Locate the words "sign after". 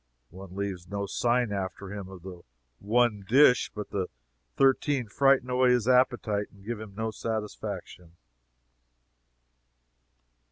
1.05-1.93